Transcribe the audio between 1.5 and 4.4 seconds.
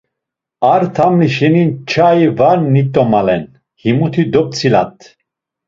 nçai var nit̆omalen, himuti